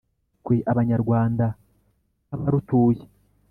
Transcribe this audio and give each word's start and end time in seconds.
twe 0.41 0.55
abanyarwanda 0.71 1.45
nk’ 2.27 2.31
abarutuye 2.35 3.03